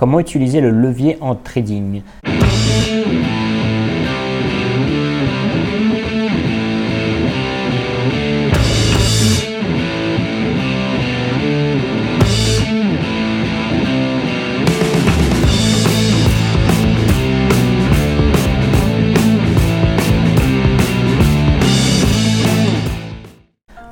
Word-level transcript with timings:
Comment 0.00 0.18
utiliser 0.18 0.62
le 0.62 0.70
levier 0.70 1.18
en 1.20 1.34
trading? 1.34 2.00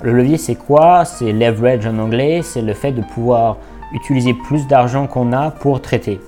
Le 0.00 0.12
levier, 0.14 0.38
c'est 0.38 0.54
quoi? 0.54 1.04
C'est 1.04 1.32
leverage 1.32 1.86
en 1.86 1.98
anglais, 1.98 2.40
c'est 2.42 2.62
le 2.62 2.72
fait 2.72 2.92
de 2.92 3.02
pouvoir 3.02 3.58
utiliser 3.92 4.34
plus 4.34 4.66
d'argent 4.66 5.06
qu'on 5.06 5.32
a 5.32 5.50
pour 5.50 5.80
traiter. 5.80 6.20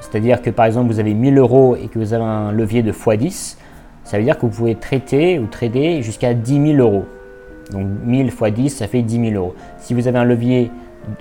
C'est-à-dire 0.00 0.42
que 0.42 0.50
par 0.50 0.66
exemple, 0.66 0.92
vous 0.92 1.00
avez 1.00 1.14
1000 1.14 1.38
euros 1.38 1.76
et 1.76 1.88
que 1.88 1.98
vous 1.98 2.12
avez 2.12 2.24
un 2.24 2.52
levier 2.52 2.82
de 2.82 2.92
x10, 2.92 3.56
ça 4.04 4.18
veut 4.18 4.24
dire 4.24 4.36
que 4.36 4.46
vous 4.46 4.52
pouvez 4.52 4.74
traiter 4.74 5.38
ou 5.38 5.46
trader 5.46 6.02
jusqu'à 6.02 6.34
10 6.34 6.74
000 6.76 6.78
euros. 6.78 7.04
Donc 7.70 7.86
1000 8.04 8.26
x 8.26 8.42
10, 8.52 8.70
ça 8.70 8.88
fait 8.88 9.02
10 9.02 9.30
000 9.30 9.34
euros. 9.34 9.54
Si 9.78 9.94
vous 9.94 10.08
avez 10.08 10.18
un 10.18 10.24
levier 10.24 10.70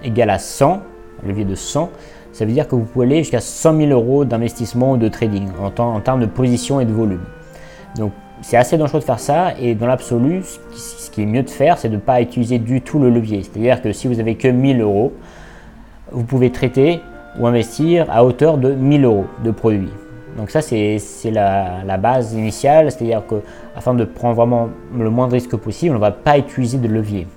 égal 0.04 0.30
à 0.30 0.40
100, 0.40 0.82
un 1.24 1.28
levier 1.28 1.46
de 1.46 1.56
100, 1.56 1.90
ça 2.34 2.46
veut 2.46 2.52
dire 2.52 2.68
que 2.68 2.76
vous 2.76 2.84
pouvez 2.84 3.06
aller 3.06 3.18
jusqu'à 3.20 3.42
100 3.42 3.78
000 3.78 3.92
euros 3.92 4.26
d'investissement 4.26 4.94
ou 4.94 4.98
de 4.98 5.08
trading 5.08 5.50
en, 5.62 5.82
en 5.82 6.00
termes 6.00 6.22
de 6.22 6.26
position 6.26 6.80
et 6.80 6.86
de 6.86 6.94
volume. 6.94 7.24
Donc 7.98 8.14
c'est 8.42 8.58
assez 8.58 8.78
dangereux 8.78 9.00
de 9.00 9.06
faire 9.06 9.20
ça 9.20 9.54
et 9.60 9.76
dans 9.76 9.88
l'absolu, 9.88 10.42
ce 10.74 11.12
qui 11.12 11.22
est 11.22 11.26
mieux 11.26 11.44
de 11.44 11.50
faire, 11.50 11.78
c'est 11.78 11.90
de 11.90 11.96
ne 11.96 12.00
pas 12.00 12.22
utiliser 12.22 12.58
du 12.58 12.82
tout 12.82 13.00
le 13.00 13.10
levier. 13.10 13.44
C'est-à-dire 13.44 13.82
que 13.82 13.94
si 13.94 14.08
vous 14.08 14.20
avez 14.20 14.36
que 14.36 14.48
1000 14.48 14.82
euros, 14.82 15.14
vous 16.12 16.24
pouvez 16.24 16.52
traiter 16.52 17.02
ou 17.40 17.48
investir 17.48 18.08
à 18.10 18.26
hauteur 18.26 18.58
de 18.58 18.74
1000 18.74 19.06
euros 19.06 19.26
de 19.44 19.52
produits. 19.52 19.90
Donc 20.38 20.50
ça, 20.50 20.62
c'est 20.62 21.00
la, 21.32 21.98
base 21.98 22.34
initiale, 22.34 22.92
c'est-à-dire 22.92 23.24
qu'afin 23.28 23.94
de 23.94 24.06
prendre 24.06 24.36
vraiment 24.36 24.70
le 24.98 25.10
moins 25.10 25.28
de 25.28 25.34
risques 25.34 25.56
possible, 25.58 25.92
on 25.92 26.00
ne 26.00 26.02
va 26.02 26.12
pas 26.12 26.38
utiliser 26.38 26.78
de 26.78 26.88
levier. 26.88 27.28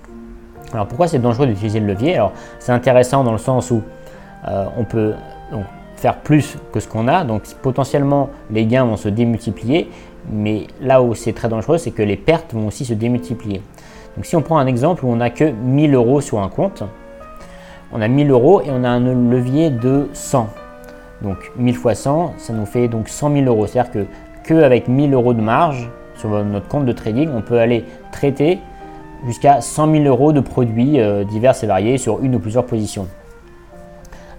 Alors 0.72 0.86
pourquoi 0.86 1.08
c'est 1.08 1.18
dangereux 1.18 1.46
d'utiliser 1.46 1.80
le 1.80 1.86
levier? 1.86 2.14
Alors 2.14 2.32
c'est 2.58 2.72
intéressant 2.72 3.24
dans 3.24 3.32
le 3.32 3.38
sens 3.38 3.70
où 3.70 3.82
euh, 4.48 4.64
on 4.76 4.84
peut 4.84 5.14
faire 5.96 6.16
plus 6.16 6.56
que 6.72 6.80
ce 6.80 6.88
qu'on 6.88 7.08
a, 7.08 7.24
donc 7.24 7.42
potentiellement 7.62 8.30
les 8.50 8.66
gains 8.66 8.84
vont 8.84 8.96
se 8.96 9.08
démultiplier, 9.08 9.88
mais 10.30 10.66
là 10.80 11.02
où 11.02 11.14
c'est 11.14 11.32
très 11.32 11.48
dangereux, 11.48 11.78
c'est 11.78 11.92
que 11.92 12.02
les 12.02 12.16
pertes 12.16 12.54
vont 12.54 12.66
aussi 12.66 12.84
se 12.84 12.94
démultiplier. 12.94 13.62
Donc 14.16 14.26
si 14.26 14.36
on 14.36 14.42
prend 14.42 14.58
un 14.58 14.66
exemple 14.66 15.04
où 15.04 15.08
on 15.08 15.16
n'a 15.16 15.30
que 15.30 15.44
1000 15.44 15.94
euros 15.94 16.20
sur 16.20 16.40
un 16.40 16.48
compte, 16.48 16.84
on 17.94 18.02
a 18.02 18.08
1000 18.08 18.30
euros 18.30 18.60
et 18.60 18.70
on 18.70 18.82
a 18.82 18.88
un 18.88 19.00
levier 19.00 19.70
de 19.70 20.08
100. 20.12 20.48
Donc 21.22 21.52
1000 21.56 21.76
fois 21.76 21.94
100, 21.94 22.34
ça 22.38 22.52
nous 22.52 22.66
fait 22.66 22.88
donc 22.88 23.08
100 23.08 23.32
000 23.32 23.46
euros. 23.46 23.66
C'est-à-dire 23.66 23.92
que 23.92 24.06
qu'avec 24.46 24.88
1000 24.88 25.14
euros 25.14 25.32
de 25.32 25.40
marge 25.40 25.88
sur 26.16 26.28
notre 26.28 26.68
compte 26.68 26.84
de 26.84 26.92
trading, 26.92 27.30
on 27.34 27.40
peut 27.40 27.58
aller 27.58 27.84
traiter 28.10 28.58
jusqu'à 29.26 29.60
100 29.60 29.92
000 29.92 30.04
euros 30.04 30.32
de 30.32 30.40
produits 30.40 31.00
euh, 31.00 31.24
divers 31.24 31.54
et 31.62 31.66
variés 31.66 31.96
sur 31.96 32.22
une 32.22 32.34
ou 32.34 32.40
plusieurs 32.40 32.66
positions. 32.66 33.06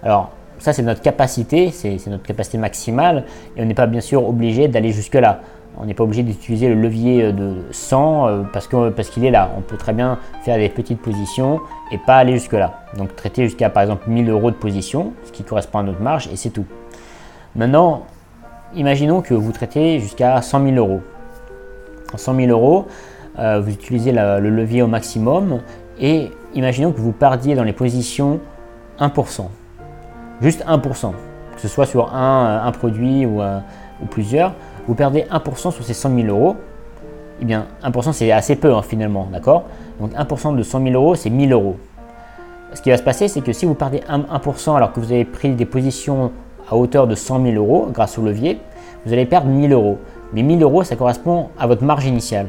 Alors 0.02 0.30
ça 0.58 0.72
c'est 0.72 0.82
notre 0.82 1.00
capacité, 1.00 1.70
c'est 1.70 2.06
notre 2.06 2.24
capacité 2.24 2.58
maximale 2.58 3.24
et 3.56 3.62
on 3.62 3.64
n'est 3.64 3.74
pas 3.74 3.86
bien 3.86 4.00
sûr 4.00 4.28
obligé 4.28 4.68
d'aller 4.68 4.92
jusque 4.92 5.14
là. 5.14 5.40
On 5.78 5.84
n'est 5.84 5.94
pas 5.94 6.04
obligé 6.04 6.22
d'utiliser 6.22 6.68
le 6.68 6.74
levier 6.74 7.24
euh, 7.24 7.32
de 7.32 7.54
100 7.70 8.28
euh, 8.28 8.42
parce 8.52 8.68
qu'il 9.10 9.24
est 9.24 9.30
là. 9.30 9.50
On 9.56 9.60
peut 9.60 9.76
très 9.76 9.92
bien 9.92 10.18
faire 10.42 10.56
des 10.56 10.68
petites 10.68 11.00
positions 11.00 11.60
et 11.92 11.98
pas 11.98 12.16
aller 12.16 12.32
jusque-là. 12.32 12.84
Donc 12.96 13.14
traiter 13.14 13.44
jusqu'à 13.44 13.68
par 13.68 13.82
exemple 13.82 14.08
1000 14.08 14.30
euros 14.30 14.50
de 14.50 14.56
position, 14.56 15.12
ce 15.24 15.32
qui 15.32 15.44
correspond 15.44 15.80
à 15.80 15.82
notre 15.82 16.00
marge, 16.00 16.28
et 16.32 16.36
c'est 16.36 16.50
tout. 16.50 16.64
Maintenant, 17.54 18.06
imaginons 18.74 19.20
que 19.20 19.34
vous 19.34 19.52
traitez 19.52 20.00
jusqu'à 20.00 20.40
100 20.40 20.64
000 20.64 20.76
euros. 20.76 21.02
En 22.14 22.16
100 22.16 22.36
000 22.36 22.48
euros, 22.48 22.86
euh, 23.38 23.60
vous 23.60 23.70
utilisez 23.70 24.12
le 24.12 24.48
levier 24.48 24.80
au 24.80 24.86
maximum 24.86 25.60
et 26.00 26.30
imaginons 26.54 26.92
que 26.92 27.00
vous 27.00 27.12
perdiez 27.12 27.54
dans 27.54 27.64
les 27.64 27.72
positions 27.72 28.40
1%. 28.98 29.42
Juste 30.40 30.64
1%, 30.66 31.12
que 31.54 31.60
ce 31.60 31.68
soit 31.68 31.86
sur 31.86 32.14
un, 32.14 32.70
produit 32.72 33.26
ou 33.26 33.40
plusieurs 34.10 34.54
vous 34.86 34.94
perdez 34.94 35.26
1% 35.30 35.70
sur 35.70 35.84
ces 35.84 35.94
100 35.94 36.14
000 36.14 36.28
euros, 36.28 36.56
eh 37.40 37.44
bien 37.44 37.66
1% 37.82 38.12
c'est 38.12 38.30
assez 38.32 38.56
peu 38.56 38.74
hein, 38.74 38.82
finalement, 38.82 39.28
d'accord? 39.32 39.64
Donc 40.00 40.12
1% 40.12 40.56
de 40.56 40.62
100 40.62 40.82
000 40.82 40.94
euros, 40.94 41.14
c'est 41.14 41.30
1000 41.30 41.52
euros. 41.52 41.76
Ce 42.74 42.82
qui 42.82 42.90
va 42.90 42.96
se 42.96 43.02
passer, 43.02 43.28
c'est 43.28 43.40
que 43.40 43.52
si 43.52 43.64
vous 43.64 43.74
perdez 43.74 44.00
1%, 44.00 44.76
alors 44.76 44.92
que 44.92 45.00
vous 45.00 45.12
avez 45.12 45.24
pris 45.24 45.50
des 45.50 45.64
positions 45.64 46.32
à 46.68 46.76
hauteur 46.76 47.06
de 47.06 47.14
100 47.14 47.42
000 47.42 47.54
euros 47.56 47.88
grâce 47.92 48.18
au 48.18 48.22
levier, 48.22 48.60
vous 49.04 49.12
allez 49.12 49.24
perdre 49.24 49.48
1000 49.48 49.72
euros. 49.72 49.98
Mais 50.32 50.42
1000 50.42 50.62
euros, 50.62 50.82
ça 50.82 50.96
correspond 50.96 51.48
à 51.58 51.66
votre 51.66 51.84
marge 51.84 52.06
initiale. 52.06 52.48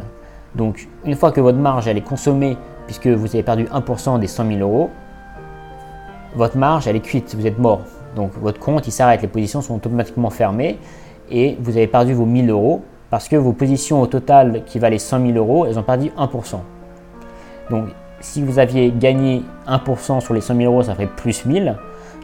Donc 0.55 0.87
une 1.05 1.15
fois 1.15 1.31
que 1.31 1.39
votre 1.39 1.57
marge 1.57 1.87
elle 1.87 1.97
est 1.97 2.01
consommée, 2.01 2.57
puisque 2.85 3.07
vous 3.07 3.27
avez 3.27 3.43
perdu 3.43 3.65
1% 3.65 4.19
des 4.19 4.27
100 4.27 4.47
000 4.47 4.59
euros, 4.59 4.89
votre 6.35 6.57
marge 6.57 6.87
elle 6.87 6.95
est 6.95 7.01
cuite, 7.01 7.35
vous 7.35 7.45
êtes 7.45 7.59
mort. 7.59 7.81
Donc 8.15 8.31
votre 8.41 8.59
compte 8.59 8.87
il 8.87 8.91
s'arrête, 8.91 9.21
les 9.21 9.27
positions 9.27 9.61
sont 9.61 9.75
automatiquement 9.75 10.29
fermées 10.29 10.79
et 11.29 11.57
vous 11.59 11.77
avez 11.77 11.87
perdu 11.87 12.13
vos 12.13 12.25
1000 12.25 12.49
euros 12.49 12.81
parce 13.09 13.27
que 13.27 13.35
vos 13.35 13.53
positions 13.53 14.01
au 14.01 14.07
total 14.07 14.63
qui 14.65 14.79
valaient 14.79 14.97
100 14.97 15.25
000 15.27 15.37
euros, 15.37 15.65
elles 15.65 15.79
ont 15.79 15.83
perdu 15.83 16.11
1%. 16.17 16.59
Donc 17.69 17.85
si 18.19 18.41
vous 18.41 18.59
aviez 18.59 18.91
gagné 18.91 19.43
1% 19.67 20.21
sur 20.21 20.33
les 20.33 20.41
100 20.41 20.55
000 20.55 20.71
euros, 20.71 20.83
ça 20.83 20.93
ferait 20.93 21.07
plus 21.07 21.45
1000. 21.45 21.75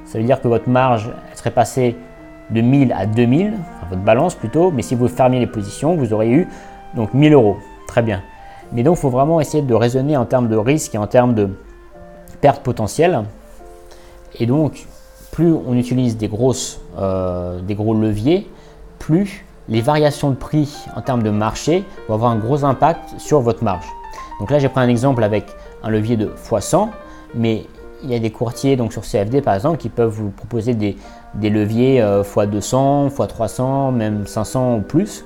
Ça 0.05 0.17
veut 0.17 0.23
dire 0.23 0.41
que 0.41 0.47
votre 0.47 0.69
marge 0.69 1.09
serait 1.35 1.51
passée 1.51 1.95
de 2.49 2.61
1000 2.61 2.93
à 2.93 3.05
2000, 3.05 3.53
enfin 3.53 3.87
votre 3.89 4.01
balance 4.01 4.35
plutôt, 4.35 4.71
mais 4.71 4.81
si 4.81 4.95
vous 4.95 5.07
fermiez 5.07 5.39
les 5.39 5.47
positions, 5.47 5.95
vous 5.95 6.13
auriez 6.13 6.33
eu 6.33 6.47
donc 6.95 7.13
1000 7.13 7.33
euros. 7.33 7.57
Très 7.87 8.01
bien. 8.01 8.21
Mais 8.71 8.83
donc 8.83 8.97
il 8.97 9.01
faut 9.01 9.09
vraiment 9.09 9.39
essayer 9.39 9.63
de 9.63 9.73
raisonner 9.73 10.17
en 10.17 10.25
termes 10.25 10.47
de 10.47 10.57
risque 10.57 10.95
et 10.95 10.97
en 10.97 11.07
termes 11.07 11.35
de 11.35 11.49
perte 12.41 12.63
potentielle. 12.63 13.23
Et 14.39 14.45
donc, 14.45 14.85
plus 15.31 15.53
on 15.53 15.75
utilise 15.75 16.17
des, 16.17 16.27
grosses, 16.27 16.81
euh, 16.97 17.61
des 17.61 17.75
gros 17.75 17.93
leviers, 17.93 18.47
plus 19.03 19.43
les 19.67 19.81
variations 19.81 20.29
de 20.29 20.35
prix 20.35 20.85
en 20.95 21.01
termes 21.01 21.23
de 21.23 21.29
marché 21.29 21.83
vont 22.07 22.15
avoir 22.15 22.31
un 22.31 22.37
gros 22.37 22.63
impact 22.63 23.19
sur 23.19 23.41
votre 23.41 23.61
marge. 23.61 23.85
Donc 24.39 24.49
là, 24.49 24.59
j'ai 24.59 24.69
pris 24.69 24.79
un 24.79 24.87
exemple 24.87 25.23
avec 25.25 25.45
un 25.83 25.89
levier 25.89 26.15
de 26.15 26.31
x100, 26.49 26.87
mais 27.35 27.65
il 28.01 28.09
y 28.09 28.15
a 28.15 28.19
des 28.19 28.31
courtiers 28.31 28.77
donc 28.77 28.93
sur 28.93 29.01
CFD 29.01 29.41
par 29.41 29.55
exemple 29.55 29.77
qui 29.77 29.89
peuvent 29.89 30.09
vous 30.09 30.29
proposer 30.29 30.73
des, 30.73 30.95
leviers 31.41 32.01
x200, 32.01 33.13
x300, 33.13 33.93
même 33.93 34.25
500 34.25 34.77
ou 34.77 34.81
plus. 34.81 35.25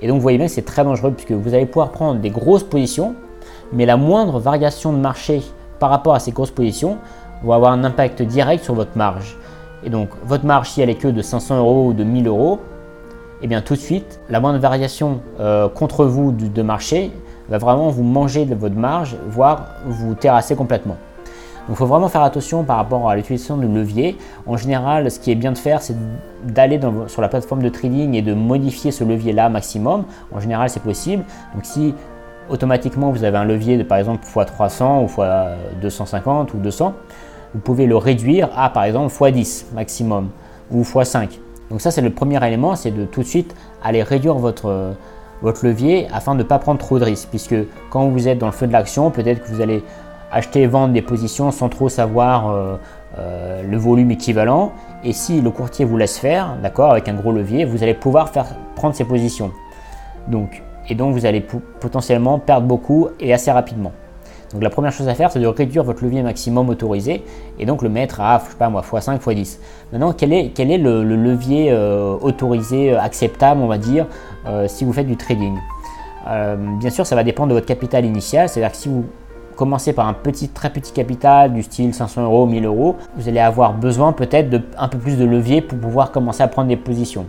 Et 0.00 0.08
donc 0.08 0.16
vous 0.16 0.22
voyez 0.22 0.38
bien 0.38 0.48
que 0.48 0.52
c'est 0.52 0.64
très 0.64 0.82
dangereux 0.82 1.12
puisque 1.12 1.32
vous 1.32 1.54
allez 1.54 1.66
pouvoir 1.66 1.90
prendre 1.90 2.20
des 2.20 2.30
grosses 2.30 2.64
positions, 2.64 3.14
mais 3.72 3.86
la 3.86 3.96
moindre 3.96 4.40
variation 4.40 4.92
de 4.92 4.98
marché 4.98 5.42
par 5.78 5.90
rapport 5.90 6.14
à 6.14 6.18
ces 6.18 6.32
grosses 6.32 6.50
positions 6.50 6.98
va 7.44 7.54
avoir 7.54 7.72
un 7.72 7.84
impact 7.84 8.22
direct 8.22 8.64
sur 8.64 8.74
votre 8.74 8.96
marge. 8.96 9.36
Et 9.84 9.90
donc 9.90 10.10
votre 10.24 10.44
marge, 10.44 10.70
si 10.70 10.80
elle 10.80 10.90
est 10.90 10.96
que 10.96 11.08
de 11.08 11.22
500 11.22 11.58
euros 11.58 11.86
ou 11.88 11.92
de 11.92 12.02
1000 12.02 12.26
euros, 12.26 12.60
et 13.42 13.46
eh 13.46 13.48
bien 13.48 13.60
tout 13.60 13.74
de 13.74 13.80
suite, 13.80 14.20
la 14.30 14.38
moindre 14.38 14.60
variation 14.60 15.20
euh, 15.40 15.68
contre 15.68 16.04
vous 16.04 16.30
de 16.30 16.62
marché 16.62 17.10
va 17.48 17.58
vraiment 17.58 17.88
vous 17.88 18.04
manger 18.04 18.44
de 18.44 18.54
votre 18.54 18.76
marge, 18.76 19.16
voire 19.26 19.66
vous 19.84 20.14
terrasser 20.14 20.54
complètement. 20.54 20.96
Donc 21.66 21.70
il 21.70 21.76
faut 21.76 21.86
vraiment 21.86 22.08
faire 22.08 22.22
attention 22.22 22.62
par 22.62 22.76
rapport 22.76 23.10
à 23.10 23.16
l'utilisation 23.16 23.56
de 23.56 23.66
levier. 23.66 24.16
En 24.46 24.56
général, 24.56 25.10
ce 25.10 25.18
qui 25.18 25.32
est 25.32 25.34
bien 25.34 25.50
de 25.50 25.58
faire, 25.58 25.82
c'est 25.82 25.96
d'aller 26.44 26.78
sur 27.08 27.20
la 27.20 27.28
plateforme 27.28 27.64
de 27.64 27.68
trading 27.68 28.14
et 28.14 28.22
de 28.22 28.32
modifier 28.32 28.92
ce 28.92 29.02
levier-là 29.02 29.48
maximum. 29.48 30.04
En 30.32 30.38
général, 30.38 30.70
c'est 30.70 30.82
possible. 30.82 31.24
Donc 31.52 31.64
si 31.64 31.96
automatiquement 32.48 33.10
vous 33.10 33.24
avez 33.24 33.38
un 33.38 33.44
levier 33.44 33.76
de 33.76 33.82
par 33.82 33.98
exemple 33.98 34.24
x300 34.24 35.02
ou 35.02 35.84
x250 35.84 36.54
ou 36.54 36.58
200, 36.58 36.94
vous 37.54 37.60
pouvez 37.60 37.86
le 37.86 37.96
réduire 37.96 38.50
à 38.56 38.70
par 38.70 38.84
exemple 38.84 39.12
x10 39.12 39.74
maximum 39.74 40.28
ou 40.70 40.82
x5. 40.82 41.41
Donc 41.72 41.80
ça, 41.80 41.90
c'est 41.90 42.02
le 42.02 42.10
premier 42.10 42.46
élément, 42.46 42.76
c'est 42.76 42.90
de 42.90 43.06
tout 43.06 43.22
de 43.22 43.26
suite 43.26 43.56
aller 43.82 44.02
réduire 44.02 44.34
votre, 44.34 44.94
votre 45.40 45.64
levier 45.64 46.06
afin 46.12 46.34
de 46.34 46.40
ne 46.40 46.42
pas 46.42 46.58
prendre 46.58 46.78
trop 46.78 46.98
de 46.98 47.04
risques. 47.04 47.30
Puisque 47.30 47.54
quand 47.88 48.08
vous 48.08 48.28
êtes 48.28 48.36
dans 48.36 48.46
le 48.46 48.52
feu 48.52 48.66
de 48.66 48.72
l'action, 48.72 49.10
peut-être 49.10 49.42
que 49.42 49.48
vous 49.48 49.62
allez 49.62 49.82
acheter 50.30 50.60
et 50.60 50.66
vendre 50.66 50.92
des 50.92 51.00
positions 51.00 51.50
sans 51.50 51.70
trop 51.70 51.88
savoir 51.88 52.50
euh, 52.50 52.76
euh, 53.18 53.62
le 53.62 53.76
volume 53.78 54.10
équivalent. 54.10 54.72
Et 55.02 55.14
si 55.14 55.40
le 55.40 55.50
courtier 55.50 55.86
vous 55.86 55.96
laisse 55.96 56.18
faire, 56.18 56.56
d'accord, 56.62 56.90
avec 56.90 57.08
un 57.08 57.14
gros 57.14 57.32
levier, 57.32 57.64
vous 57.64 57.82
allez 57.82 57.94
pouvoir 57.94 58.28
faire 58.28 58.46
prendre 58.76 58.94
ces 58.94 59.04
positions. 59.04 59.50
Donc, 60.28 60.62
et 60.90 60.94
donc 60.94 61.14
vous 61.14 61.24
allez 61.24 61.40
potentiellement 61.40 62.38
perdre 62.38 62.66
beaucoup 62.66 63.08
et 63.18 63.32
assez 63.32 63.50
rapidement. 63.50 63.92
Donc 64.52 64.62
la 64.62 64.70
première 64.70 64.92
chose 64.92 65.08
à 65.08 65.14
faire, 65.14 65.30
c'est 65.30 65.40
de 65.40 65.46
réduire 65.46 65.82
votre 65.82 66.04
levier 66.04 66.22
maximum 66.22 66.68
autorisé 66.68 67.24
et 67.58 67.64
donc 67.64 67.82
le 67.82 67.88
mettre 67.88 68.20
à, 68.20 68.42
je 68.44 68.50
sais 68.50 68.56
pas 68.56 68.68
moi, 68.68 68.82
x5, 68.82 69.18
x10. 69.18 69.58
Maintenant, 69.92 70.12
quel 70.12 70.32
est, 70.32 70.50
quel 70.54 70.70
est 70.70 70.78
le, 70.78 71.02
levier 71.02 71.70
euh, 71.70 72.14
autorisé, 72.20 72.92
euh, 72.92 73.00
acceptable, 73.00 73.62
on 73.62 73.66
va 73.66 73.78
dire, 73.78 74.06
euh, 74.46 74.68
si 74.68 74.84
vous 74.84 74.92
faites 74.92 75.06
du 75.06 75.16
trading? 75.16 75.56
Bien 76.78 76.90
sûr, 76.90 77.04
ça 77.04 77.16
va 77.16 77.24
dépendre 77.24 77.48
de 77.48 77.54
votre 77.54 77.66
capital 77.66 78.04
initial, 78.04 78.48
c'est-à-dire 78.48 78.70
que 78.70 78.76
si 78.76 78.88
vous 78.88 79.04
commencez 79.56 79.92
par 79.92 80.06
un 80.06 80.12
petit, 80.12 80.48
très 80.48 80.70
petit 80.70 80.92
capital 80.92 81.52
du 81.52 81.64
style 81.64 81.92
500 81.92 82.22
euros, 82.22 82.46
1000 82.46 82.64
euros, 82.64 82.94
vous 83.16 83.28
allez 83.28 83.40
avoir 83.40 83.74
besoin 83.74 84.12
peut-être 84.12 84.48
d'un 84.48 84.88
peu 84.88 84.98
plus 84.98 85.18
de 85.18 85.24
levier 85.24 85.62
pour 85.62 85.78
pouvoir 85.78 86.12
commencer 86.12 86.44
à 86.44 86.46
prendre 86.46 86.68
des 86.68 86.76
positions. 86.76 87.26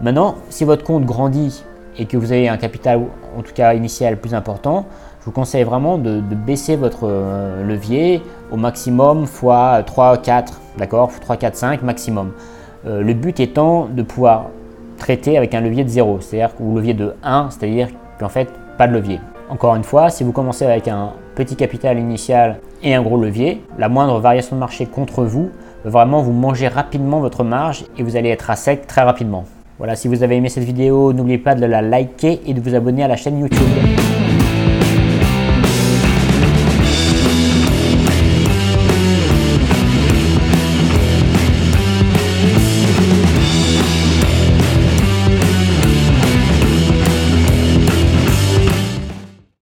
Maintenant, 0.00 0.36
si 0.50 0.62
votre 0.62 0.84
compte 0.84 1.04
grandit 1.04 1.64
et 1.98 2.06
que 2.06 2.16
vous 2.16 2.30
avez 2.30 2.48
un 2.48 2.58
capital, 2.58 3.00
en 3.36 3.42
tout 3.42 3.52
cas 3.52 3.74
initial, 3.74 4.18
plus 4.18 4.34
important, 4.34 4.86
je 5.26 5.30
vous 5.32 5.34
conseille 5.34 5.64
vraiment 5.64 5.98
de, 5.98 6.20
baisser 6.20 6.76
votre 6.76 7.00
euh, 7.02 7.66
levier 7.66 8.22
au 8.52 8.56
maximum 8.56 9.24
x 9.24 9.42
3, 9.84 10.18
4, 10.22 10.60
d'accord 10.78 11.10
3, 11.20 11.36
4, 11.36 11.56
5 11.56 11.82
maximum. 11.82 12.30
Euh, 12.86 13.02
le 13.02 13.12
but 13.12 13.40
étant 13.40 13.86
de 13.86 14.04
pouvoir 14.04 14.50
traiter 14.98 15.36
avec 15.36 15.52
un 15.52 15.62
levier 15.62 15.82
de 15.82 15.88
0, 15.88 16.20
c'est-à-dire 16.20 16.54
ou 16.60 16.76
levier 16.76 16.94
de 16.94 17.14
1, 17.24 17.48
c'est-à-dire 17.50 17.88
qu'en 18.20 18.28
fait, 18.28 18.48
pas 18.78 18.86
de 18.86 18.92
levier. 18.92 19.18
Encore 19.50 19.74
une 19.74 19.82
fois, 19.82 20.10
si 20.10 20.22
vous 20.22 20.30
commencez 20.30 20.64
avec 20.64 20.86
un 20.86 21.10
petit 21.34 21.56
capital 21.56 21.98
initial 21.98 22.60
et 22.84 22.94
un 22.94 23.02
gros 23.02 23.20
levier, 23.20 23.64
la 23.78 23.88
moindre 23.88 24.20
variation 24.20 24.54
de 24.54 24.60
marché 24.60 24.86
contre 24.86 25.24
vous 25.24 25.50
va 25.82 25.90
vraiment 25.90 26.22
vous 26.22 26.34
manger 26.34 26.68
rapidement 26.68 27.18
votre 27.18 27.42
marge 27.42 27.84
et 27.98 28.04
vous 28.04 28.14
allez 28.14 28.28
être 28.28 28.48
à 28.48 28.54
sec 28.54 28.86
très 28.86 29.02
rapidement. 29.02 29.44
Voilà, 29.78 29.96
si 29.96 30.06
vous 30.06 30.22
avez 30.22 30.36
aimé 30.36 30.50
cette 30.50 30.62
vidéo, 30.62 31.12
n'oubliez 31.12 31.38
pas 31.38 31.56
de 31.56 31.66
la 31.66 31.82
liker 31.82 32.42
et 32.46 32.54
de 32.54 32.60
vous 32.60 32.76
abonner 32.76 33.02
à 33.02 33.08
la 33.08 33.16
chaîne 33.16 33.40
YouTube. 33.40 33.66